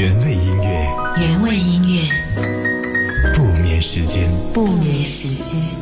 [0.00, 5.76] 原味音乐，原味音乐，不眠时间，不眠时间。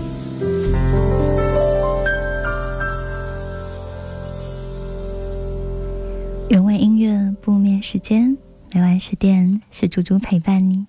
[6.48, 8.36] 原味音乐，不眠时间。
[8.74, 10.84] 每晚十点是猪猪陪伴你。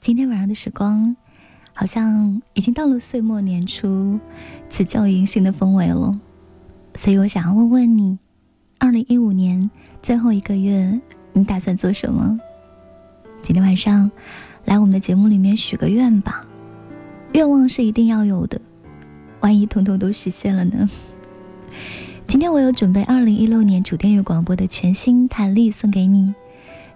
[0.00, 1.14] 今天晚上的时光，
[1.74, 4.18] 好像已经到了岁末年初，
[4.70, 6.18] 辞旧迎新的氛围了。
[6.94, 8.18] 所以我想要问问你，
[8.78, 9.70] 二零一五年
[10.02, 10.98] 最后一个月，
[11.32, 12.38] 你打算做什么？
[13.42, 14.10] 今天晚上
[14.64, 16.44] 来我们的节目里面许个愿吧。
[17.32, 18.60] 愿望是一定要有的，
[19.40, 20.88] 万一通通都实现了呢？
[22.26, 26.34] 今天我有准备二零一六年主电乐广播的全新弹力送给你，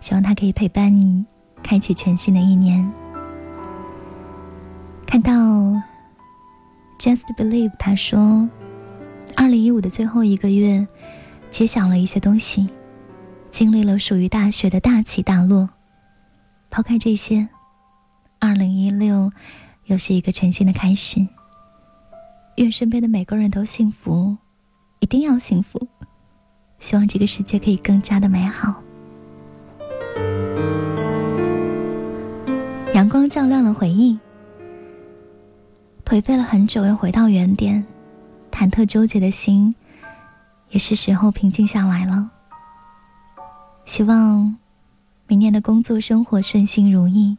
[0.01, 1.25] 希望它可以陪伴你，
[1.63, 2.91] 开启全新的一年。
[5.07, 5.33] 看到
[6.99, 8.49] Just Believe，他说。
[9.35, 10.87] 二零一五的最后一个月，
[11.51, 12.71] 揭晓了一些东西，
[13.51, 15.69] 经历了属于大学的大起大落。
[16.69, 17.49] 抛开这些，
[18.39, 19.33] 二零一六
[19.85, 21.27] 又是一个全新的开始。
[22.57, 24.37] 愿身边的每个人都幸福，
[25.01, 25.89] 一定要幸福。
[26.79, 28.83] 希望这个世界可以更加的美好。
[32.95, 34.19] 阳光照亮了回忆，
[36.05, 37.85] 颓废了很久，又回到原点。
[38.51, 39.75] 忐忑纠结的心，
[40.71, 42.31] 也是时候平静下来了。
[43.87, 44.57] 希望
[45.29, 47.39] 明年的工作生活顺心如意。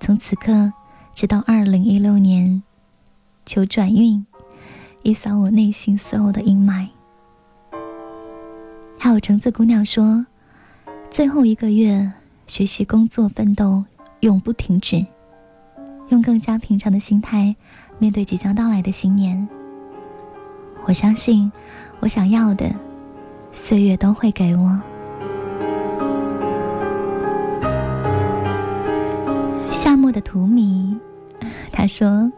[0.00, 0.72] 从此刻
[1.14, 2.62] 直到二零一六年，
[3.46, 4.26] 求转运，
[5.02, 6.88] 一扫我内心所有的阴霾。
[8.98, 10.26] 还有橙子姑娘说，
[11.10, 12.10] 最后一个月
[12.48, 13.84] 学习、工作、奋斗，
[14.20, 15.06] 永不停止，
[16.08, 17.54] 用更加平常的心态
[17.98, 19.48] 面对即将到来的新年。
[20.86, 21.50] 我相信，
[22.00, 22.74] 我想要的，
[23.52, 24.82] 岁月都会给我。
[29.82, 30.94] 夏末的荼蘼，
[31.72, 32.30] 他说：“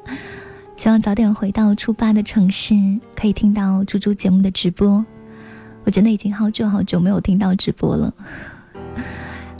[0.78, 2.72] 希望早点回到出发的城市，
[3.16, 5.04] 可以听到猪猪节目的直播。”
[5.82, 8.14] 我真的已经好久好久没有听到直播了。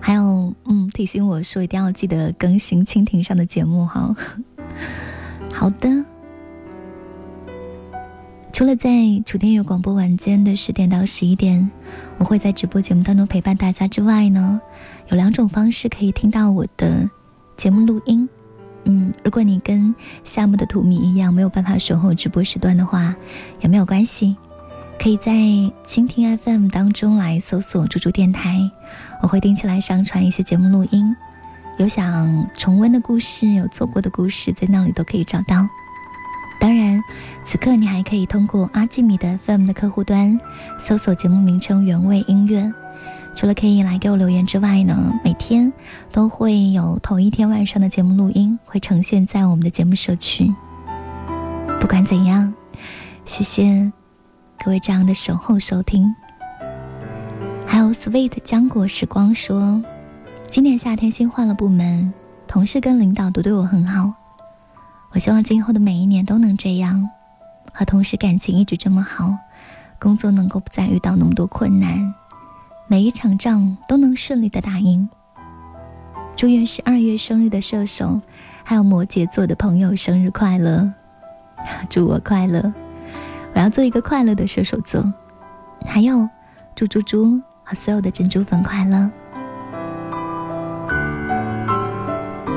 [0.00, 4.14] 还有，嗯，提醒我说一定要记得更新蜻蜓上的节目哈。
[5.53, 6.04] 好的。
[8.53, 8.91] 除了在
[9.26, 11.69] 楚天悦广播晚间的十点到十一点，
[12.19, 14.60] 我会在直播节目当中陪伴大家之外呢，
[15.09, 17.10] 有两种方式可以听到我的
[17.62, 18.28] 节目录音。
[18.87, 23.15] 嗯，如果你跟夏木的土迷一样没有办法守候直播时段的话，
[23.61, 24.37] 也没有关系，
[25.00, 25.31] 可以在
[25.87, 28.69] 蜻蜓 FM 当中来搜索“猪猪电台”，
[29.23, 31.15] 我会定期来上传一些节目录音，
[31.78, 35.65] 有想重温的故事，有错过的故事，在那里都可以找到。
[36.59, 37.00] 当然，
[37.44, 40.37] 此刻你还可以通过阿基米德 FM 的客户端
[40.81, 42.75] 搜索节目名称“原味音乐”。
[43.34, 45.72] 除了可以来给我留言之外呢，每天
[46.10, 50.53] 都会有同一天晚上的节目录音会呈现在我们的节目社区。
[51.81, 52.53] 不管怎样，
[53.25, 53.91] 谢谢
[54.65, 56.15] 各位这样的守候收听。
[57.66, 59.82] 还有 Sweet 浆果时光说，
[60.50, 62.12] 今年夏天新换了部门，
[62.47, 64.12] 同事跟领导都对我很好。
[65.12, 67.09] 我希望今后的每一年都能这样，
[67.72, 69.34] 和同事感情一直这么好，
[69.99, 72.14] 工作能够不再遇到那么多困难，
[72.92, 75.08] 每一场仗都能顺利的打赢。
[76.36, 78.20] 祝愿十二月生日的射手，
[78.62, 80.92] 还有摩羯座的朋友生日快乐，
[81.88, 82.70] 祝我快乐，
[83.54, 85.10] 我要做一个快乐的射手座。
[85.86, 86.28] 还有，
[86.75, 89.10] 祝猪猪和所有的珍珠粉快乐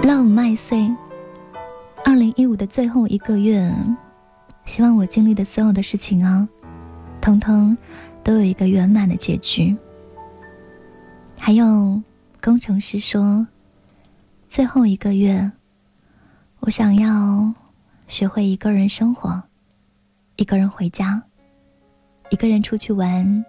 [0.04, 0.92] ，Love my say，。
[2.04, 3.74] 二零一五的最后一个月，
[4.66, 6.46] 希望我经历的所有的事情啊，
[7.22, 7.78] 通通
[8.22, 9.74] 都有一个圆满的结局。
[11.48, 12.02] 还有
[12.42, 13.46] 工程师说，
[14.50, 15.52] 最后一个月，
[16.62, 17.54] 我想要
[18.08, 19.44] 学会一个人生活，
[20.38, 21.22] 一个人回家，
[22.32, 23.46] 一个人出去玩，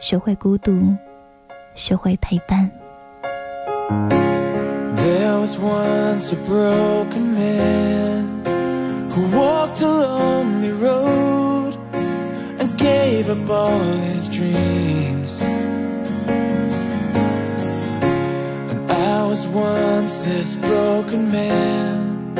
[0.00, 0.96] 学会孤独，
[1.76, 2.68] 学会陪伴。
[4.96, 8.42] There was once a broken man
[9.10, 11.74] who walked a lonely road
[12.58, 13.78] and gave up all
[14.12, 15.40] his dreams.
[19.32, 22.36] Was once this broken man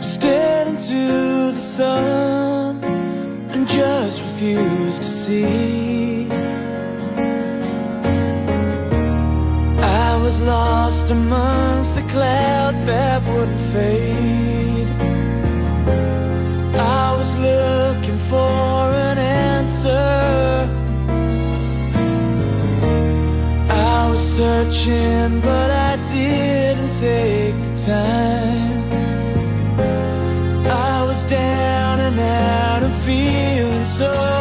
[0.00, 2.78] stared into the sun
[3.52, 6.28] and just refused to see.
[10.06, 14.88] I was lost amongst the clouds that wouldn't fade.
[17.02, 20.08] I was looking for an answer.
[23.68, 25.89] I was searching, but I
[26.30, 28.80] didn't take the time.
[30.66, 34.39] I was down and out and feeling so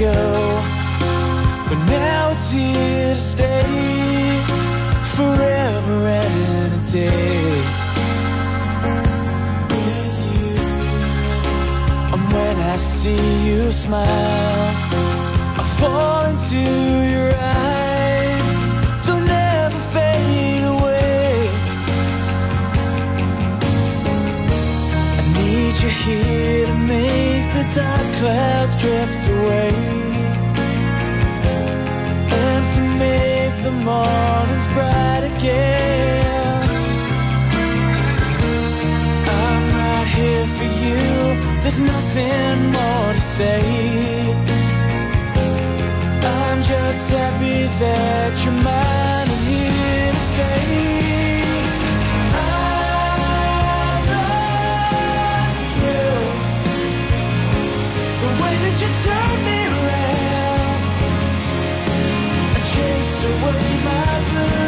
[0.00, 0.56] go,
[1.68, 4.42] but now it's here to stay
[5.14, 7.60] forever and a day.
[9.68, 10.56] With you.
[12.14, 14.74] And when I see you smile,
[15.60, 16.62] I fall into
[17.14, 18.58] your eyes.
[19.04, 21.50] They'll never fade away.
[25.18, 27.19] I need you here to make
[27.74, 29.70] dark clouds drift away.
[32.42, 36.68] And to make the mornings bright again.
[39.42, 41.00] I'm right here for you.
[41.62, 43.62] There's nothing more to say.
[46.22, 49.09] I'm just happy that you're mine
[63.30, 64.59] away my blues.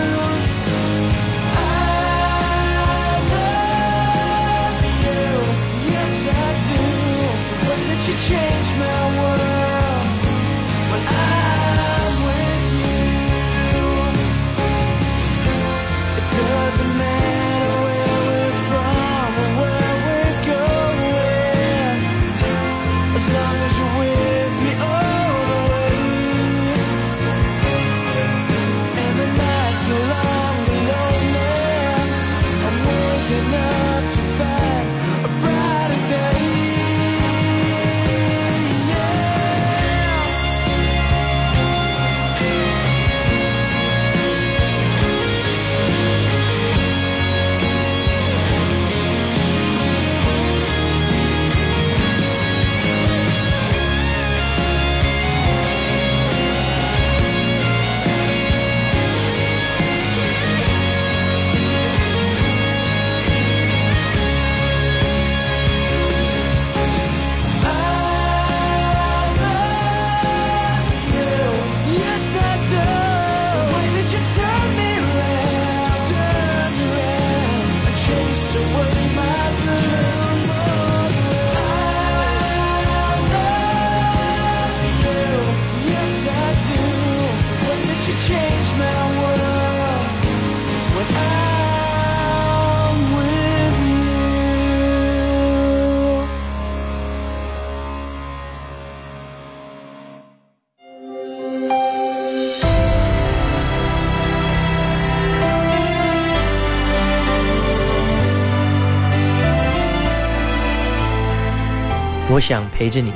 [112.43, 113.13] 想陪着你，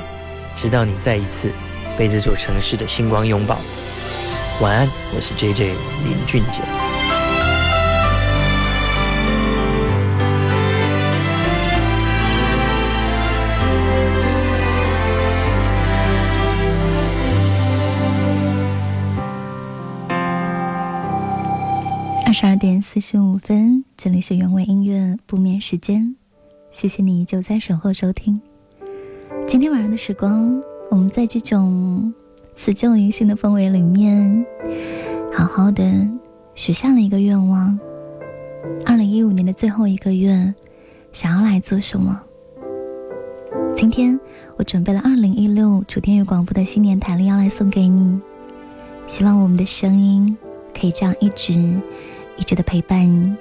[0.55, 1.51] 直到你再一次
[1.97, 3.59] 被这座城市的星光拥抱。
[4.61, 6.61] 晚安，我是 J J 林俊杰。
[22.25, 26.15] 二十二点四十五分，这里是原味音乐不眠时间，
[26.71, 28.41] 谢谢你就在守候收听。
[29.47, 30.61] 今天晚上的时光，
[30.91, 32.13] 我们在这种
[32.53, 34.45] 辞旧迎新的氛围里面，
[35.31, 36.05] 好好的
[36.53, 37.79] 许下了一个愿望。
[38.85, 40.53] 二零一五年的最后一个月，
[41.13, 42.21] 想要来做什么？
[43.73, 44.19] 今天
[44.57, 48.19] 我准备了二零一六楚天宇广播的新年台历要来送给你，
[49.07, 50.37] 希望我们的声音
[50.77, 51.53] 可以这样一直
[52.35, 53.33] 一直的陪伴你，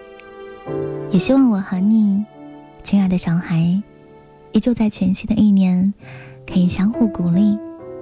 [1.10, 2.24] 也希望我和你，
[2.84, 3.82] 亲爱的小孩，
[4.56, 5.92] 依旧在全新的一年
[6.46, 7.58] 可以相互鼓励，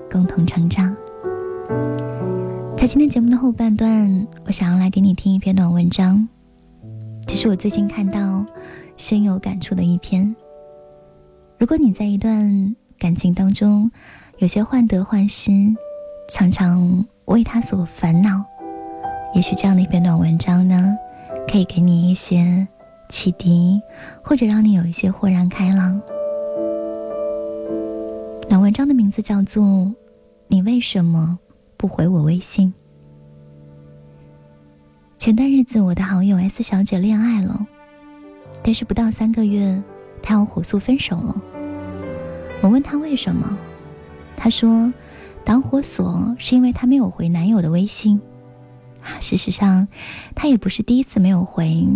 [0.08, 0.96] 共同成长。
[2.76, 6.28] 在今天节目的后半段，我想要来给你听一篇短文章，
[7.26, 8.46] 这是我最近看到
[8.96, 10.32] 深有感触的一篇。
[11.58, 13.90] 如果你在一段感情当中
[14.38, 15.50] 有些患得患失，
[16.28, 18.44] 常常为他所烦恼。
[19.34, 20.94] 也许这样的一篇短文章呢，
[21.50, 22.64] 可以给你一些
[23.08, 23.82] 启迪，
[24.22, 26.00] 或者让你有一些豁然开朗。
[29.04, 29.62] 名字叫做
[30.48, 31.38] 《你为什么
[31.76, 32.72] 不回我微信》。
[35.18, 37.66] 前段日子，我的好友 S 小姐恋爱了，
[38.62, 39.78] 但是不到三个月，
[40.22, 41.38] 她要火速分手了。
[42.62, 43.58] 我问她为什么，
[44.38, 44.90] 她说
[45.44, 48.18] 导火索是因为她没有回男友的微信。
[49.20, 49.86] 事实上，
[50.34, 51.86] 她也不是第一次没有回，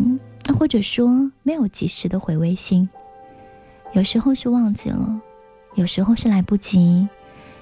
[0.59, 2.87] 或者说没有及时的回微信。
[3.95, 5.19] 有时候是忘记了，
[5.78, 7.06] 有时候是来不及，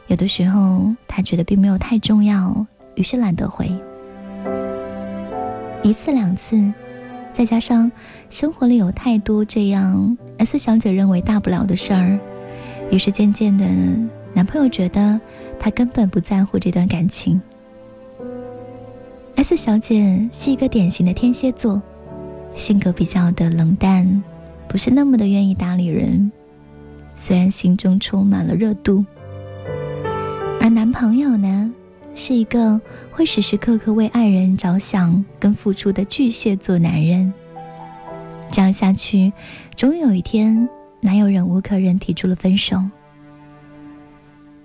[0.06, 3.70] 有的时候他觉得并没有太重要，于是懒得回。
[5.82, 6.72] 一次两次，
[7.30, 7.92] 再加上
[8.30, 12.18] 生活里有太多这样 S 小姐认为大不了的事儿，
[12.90, 13.66] 于是渐渐的，
[14.32, 15.20] 男朋友觉得
[15.60, 17.38] 她根本不在乎这段感情。
[19.34, 21.82] S 小姐是一个典型的天蝎座，
[22.54, 24.22] 性格比较的冷淡，
[24.66, 26.32] 不是那么的愿意搭理人，
[27.16, 29.04] 虽然心中充满了热度。
[30.60, 31.72] 而男朋友呢，
[32.14, 32.80] 是一个
[33.10, 37.32] 会时时刻刻为爱人着想跟付出的巨蟹座男人。
[38.52, 39.32] 这样下去，
[39.74, 40.68] 终于有一天，
[41.00, 42.80] 男友忍无可忍提出了分手。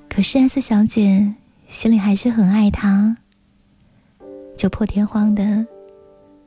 [0.07, 1.33] 可是 S 小姐
[1.67, 3.17] 心里还是很爱他。
[4.57, 5.65] 就破天荒的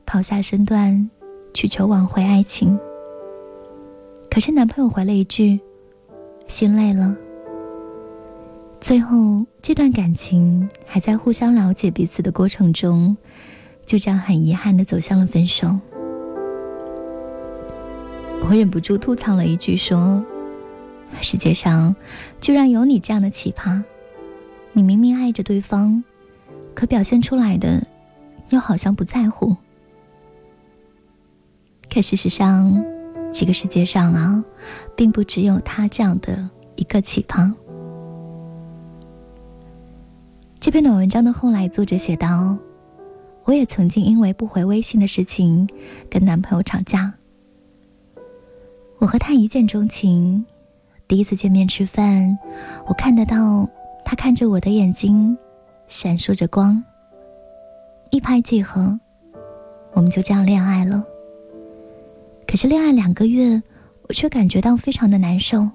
[0.07, 1.11] 抛下身段
[1.53, 2.79] 去求挽回爱情，
[4.31, 5.59] 可是男朋友回了一句
[6.47, 7.15] ：“心累了。”
[8.81, 13.17] 最后，这段感情还在互相了解彼此的过程中，
[13.87, 15.79] 就这样很遗憾的走向了分手。
[18.47, 20.23] 我忍不住吐槽了一句说
[21.23, 21.97] ：“世界上
[22.41, 23.83] 居然有你这样的奇葩！
[24.73, 26.05] 你明明爱着对方，
[26.75, 27.87] 可表现出来的……”
[28.51, 29.57] 又好像不在乎，
[31.91, 32.85] 可事实上，
[33.35, 34.45] 这个世界上啊，
[34.95, 37.53] 并不只有他这样的一个奇葩。
[40.61, 42.57] 这篇短文章的后来，作者写道
[43.43, 45.69] ：“我也曾经因为不回微信的事情
[46.09, 47.13] 跟男朋友吵架。
[48.99, 50.47] 我和他一见钟情，
[51.09, 52.39] 第一次见面吃饭，
[52.87, 53.69] 我看得到
[54.05, 55.37] 他看着我的眼睛，
[55.89, 56.81] 闪烁着光。”
[58.13, 59.01] 一拍即合，
[59.93, 61.05] 我们就这样恋爱了。
[62.47, 63.63] 可是恋爱两个月，
[64.09, 65.69] 我却感觉到非常的难受。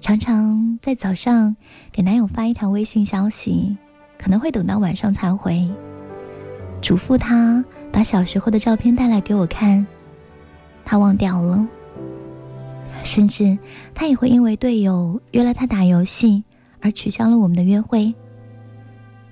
[0.00, 1.56] 常常在早上
[1.92, 3.76] 给男友发一条微信消息，
[4.18, 5.70] 可能会等到晚上才回。
[6.80, 9.86] 嘱咐他把小时候的照片带来给我看，
[10.84, 11.66] 他忘掉了。
[13.04, 13.56] 甚至
[13.94, 16.44] 他也会因为队友约了他打游戏
[16.80, 18.12] 而取消了我们的约会。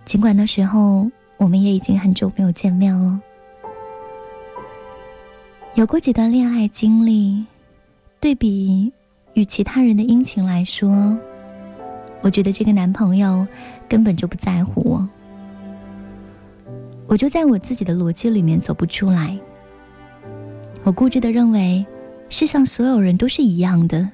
[0.04, 3.20] 尽管那时候我们也已经很久没有见面了，
[5.76, 7.44] 有过几段恋爱经历，
[8.18, 8.92] 对比
[9.34, 11.16] 与其他人的殷勤来说，
[12.22, 13.46] 我觉得这个男朋友
[13.88, 15.08] 根本就不在乎我。
[17.06, 19.38] 我就在我自己的逻辑里面走不出来。
[20.82, 21.86] 我固执的认为，
[22.28, 24.10] 世上所有人都是一样的，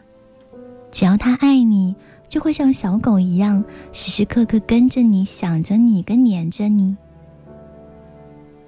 [0.93, 1.95] 只要他爱你。
[2.29, 6.97] 就会像小狗一样，时时刻刻跟着你，想着你，跟黏着你。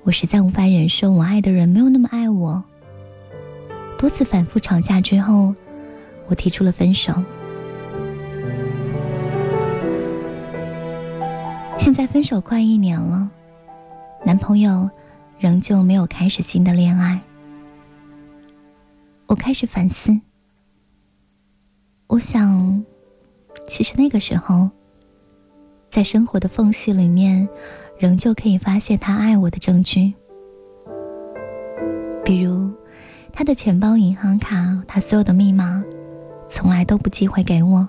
[0.04, 2.62] 我实在无法忍受我爱的人没有那么爱我。
[3.99, 5.52] 多次反复吵架之后，
[6.28, 7.12] 我提出了分手。
[11.76, 13.28] 现在分手快一年了，
[14.25, 14.88] 男朋友
[15.38, 17.21] 仍旧没有开始新的恋爱。
[19.26, 20.17] 我开始反思，
[22.07, 22.85] 我想。
[23.67, 24.71] 其实那个时候，
[25.90, 27.47] 在生活的缝隙里面，
[27.99, 30.14] 仍旧可以发现他爱我的证据。
[32.25, 32.67] 比如，
[33.38, 35.80] 他的钱包、银行卡，他所有的密码，
[36.49, 37.88] 从来都不寄回给我。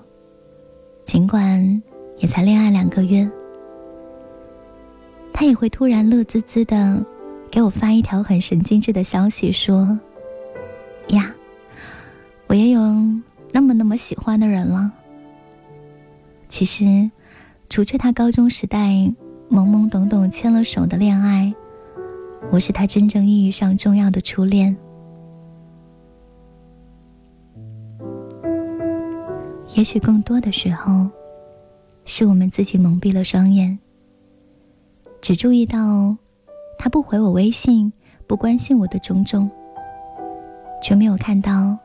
[1.04, 1.82] 尽管
[2.18, 3.28] 也才恋爱两个月，
[5.32, 7.04] 他也会突然乐滋滋的
[7.50, 9.98] 给我发一条很神经质的消息，说
[11.10, 11.34] ：“呀，
[12.46, 12.80] 我也有
[13.50, 14.92] 那么那么喜欢的人了。”
[16.48, 17.10] 其实，
[17.68, 18.90] 除却他高中时代
[19.50, 21.52] 懵懵懂懂牵了手的恋爱，
[22.52, 24.76] 我是他真正意义上重要的初恋。
[29.80, 31.08] 也许更多的时候，
[32.04, 33.78] 是我们自己蒙蔽了双眼，
[35.22, 36.14] 只注意到
[36.78, 37.90] 他不回我微信、
[38.26, 39.50] 不关心我的种种，
[40.82, 41.78] 却没有看到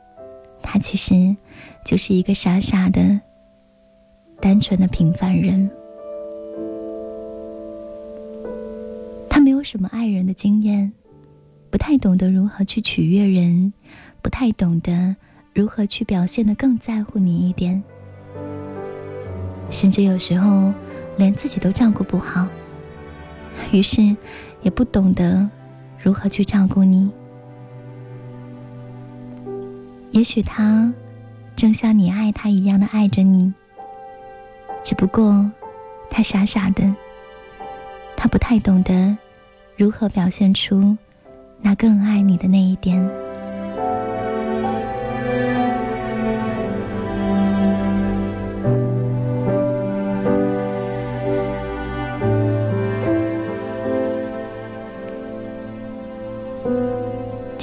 [0.61, 1.33] 他其实
[1.85, 3.17] 就是一个傻傻的。
[4.41, 5.71] 单纯的平凡人。
[9.29, 10.91] 他没有什么爱人的经验，
[11.69, 13.71] 不太懂得如何去取悦人，
[14.21, 15.15] 不太懂得
[15.55, 17.81] 如何去表现的更在乎你一点，
[19.71, 20.73] 甚至有时候
[21.15, 22.45] 连自己都照顾不好，
[23.71, 24.01] 于是
[24.63, 25.49] 也不懂得
[25.97, 27.09] 如何去照顾你。
[30.11, 30.93] 也许他
[31.55, 33.53] 正像你爱他一样的爱着你，
[34.83, 35.49] 只不过
[36.09, 36.93] 他傻傻的，
[38.17, 39.17] 他不太懂得
[39.77, 40.97] 如何表现出
[41.61, 43.24] 那更爱你的那一点。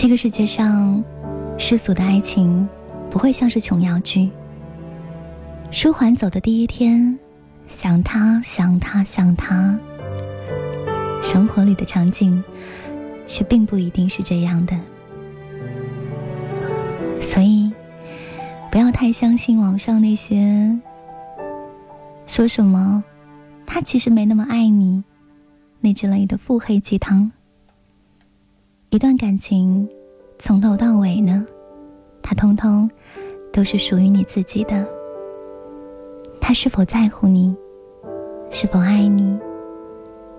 [0.02, 1.00] 这个世界上。
[1.56, 2.68] 世俗的爱情
[3.09, 4.28] 不会像是琼瑶剧。
[5.71, 7.16] 舒缓走的第一天，
[7.68, 9.78] 想他想他想他。
[11.23, 12.42] 生活里的场景
[13.26, 14.76] 却并不一定是这样的，
[17.21, 17.73] 所以
[18.73, 20.76] 不要太相信网上那些
[22.26, 23.04] 说什么
[23.64, 25.04] 他其实没那么爱你
[25.78, 27.30] 那之类的腹黑鸡汤。
[28.92, 29.88] 一段感情。
[30.38, 31.46] 从头到尾呢，
[32.20, 32.90] 它通通
[33.50, 34.87] 都是属于你自己的。
[36.38, 37.56] 他是否在乎你，
[38.50, 39.38] 是否爱你，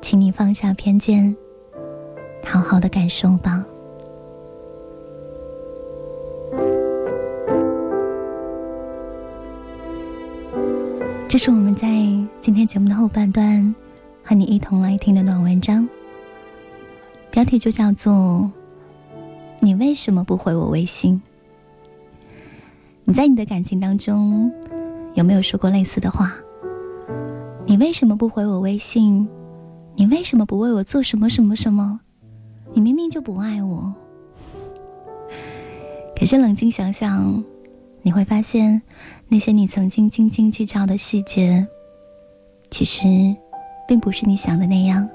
[0.01, 1.36] 请你放下偏见，
[2.45, 3.65] 好好的感受吧。
[11.27, 11.88] 这是我们在
[12.39, 13.74] 今天节目的后半段
[14.24, 15.89] 和你一同来听的暖文章，
[17.34, 18.52] 标题就叫做。
[19.60, 21.20] 你为什么不回我微信？
[23.06, 24.52] 你在你的感情当中
[25.16, 26.32] 有没有说过类似的话？
[27.66, 29.28] 你为什么不回我微信？
[29.96, 32.02] 你为什么不为我做什么什么什么？
[32.72, 33.91] 你明明就不爱我。
[36.15, 37.43] 可是冷静想想，
[38.04, 38.80] 你会发现
[39.28, 41.65] 那些你曾经斤斤计较的细节，
[42.69, 43.08] 其实
[43.88, 45.10] 并不是你想的那样。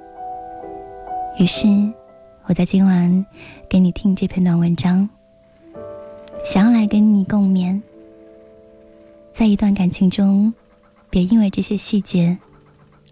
[1.39, 1.69] 于是。
[2.49, 3.27] 我在今晚
[3.69, 5.07] 给你听这篇短文章，
[6.43, 7.79] 想要来跟你共勉。
[9.31, 10.55] 在一段感情中，
[11.11, 12.39] 别因为这些细节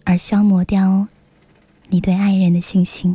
[0.05, 1.07] 而消磨掉
[1.90, 3.14] 你对爱人的信心。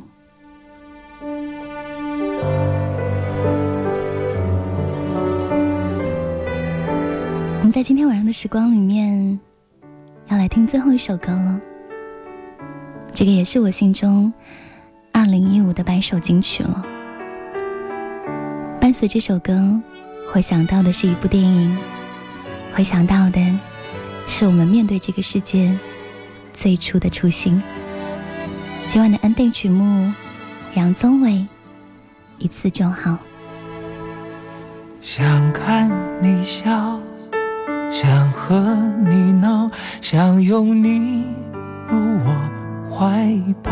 [7.58, 9.40] 我们在今天晚上的时光里面，
[10.28, 11.60] 要来听最后一首歌了。
[13.12, 14.32] 这个也是我心中。
[15.22, 16.84] 二零一五的白首金曲了。
[18.80, 19.80] 伴随这首歌，
[20.28, 21.78] 会想到的是一部电影，
[22.74, 23.40] 会想到的
[24.28, 25.78] 是我们面对这个世界
[26.52, 27.62] 最初的初心。
[28.88, 30.12] 今晚的安定曲目，
[30.74, 31.46] 杨宗纬，
[32.40, 33.16] 一次就好。
[35.02, 35.88] 想看
[36.20, 37.00] 你笑，
[37.92, 38.76] 想和
[39.08, 39.70] 你闹，
[40.02, 41.24] 想拥你
[41.88, 42.36] 入我
[42.90, 43.32] 怀
[43.62, 43.72] 抱。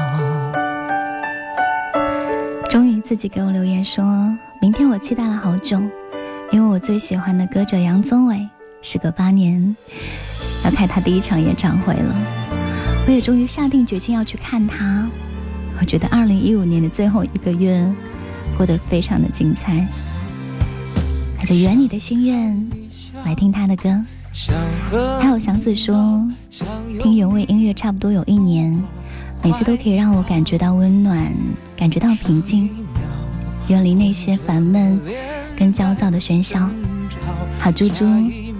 [3.11, 4.05] 自己给我留言说，
[4.61, 5.77] 明天我期待了好久，
[6.49, 8.47] 因为我最喜欢的歌者杨宗纬，
[8.81, 9.75] 时隔八年
[10.63, 12.15] 要开他第一场演唱会了，
[13.05, 15.05] 我也终于下定决心要去看他。
[15.77, 17.85] 我觉得二零一五年的最后一个月
[18.55, 19.85] 过得非常的精彩，
[21.37, 22.65] 那就圆你的心愿，
[23.25, 23.89] 来听他的歌。
[25.19, 26.25] 还有祥子说，
[27.01, 28.81] 听原味音乐差不多有一年，
[29.43, 31.29] 每次都可以让我感觉到温暖，
[31.75, 32.69] 感觉到平静，
[33.67, 34.99] 远离那些烦闷
[35.55, 36.69] 跟焦躁的喧嚣。
[37.59, 38.05] 好猪猪，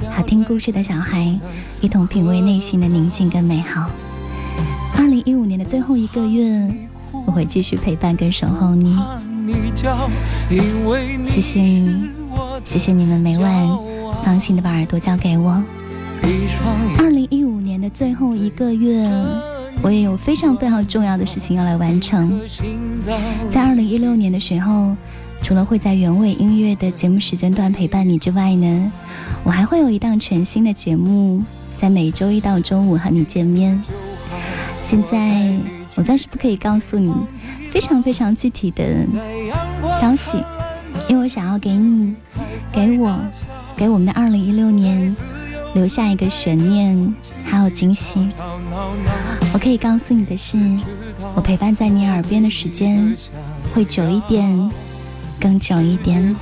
[0.10, 1.38] 好听故事的小孩，
[1.82, 3.90] 一同品味内心的宁静跟美好。
[4.96, 6.72] 二零一五年的最后一个月，
[7.26, 8.98] 我会继续陪伴跟守候你。
[11.26, 12.10] 谢谢你，
[12.64, 13.68] 谢谢你们每晚
[14.24, 15.64] 放心的把耳朵交给我。
[17.00, 19.10] 二零一五年的最后一个月，
[19.84, 22.40] 我也有非常非常重要的事情要来完成。
[23.50, 24.96] 在二零一六年的时候，
[25.42, 28.92] 除了会在原味音乐的节目时间段陪伴你之外呢，
[29.44, 31.42] 我还会有一档全新的节目，
[31.76, 33.82] 在每周一到周五和你见面。
[34.84, 35.52] 现在
[35.96, 37.12] 我暂时不可以告诉你
[37.72, 38.84] 非常非常具体的
[40.00, 40.38] 消息，
[41.08, 42.14] 因为我想要给你、
[42.72, 43.20] 给我、
[43.76, 45.16] 给我们的二零一六年
[45.74, 48.28] 留下一个悬念，还有惊喜。
[49.54, 50.58] 我可以告诉你的是，
[51.36, 53.14] 我陪伴在你耳边的时间
[53.74, 54.72] 会久一点，
[55.40, 56.36] 更久一点。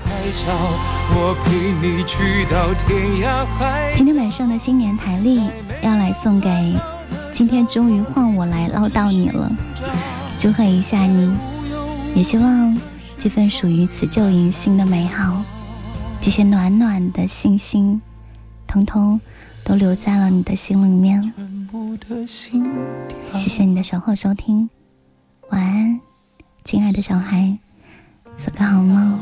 [3.95, 5.41] 今天晚上的新年台历
[5.81, 6.49] 要来送给
[7.31, 9.51] 今天终于换我来唠叨你了，
[10.37, 11.35] 祝贺一下你，
[12.13, 12.77] 也希望
[13.17, 15.41] 这份属于辞旧迎新的美好，
[16.21, 17.99] 这些暖暖的信心，
[18.67, 19.19] 通通
[19.63, 21.33] 都留在了你的心里面。
[23.33, 24.67] 谢谢你的守候收听，
[25.49, 25.99] 晚安，
[26.63, 27.59] 亲爱的小孩，
[28.37, 29.19] 做个好梦。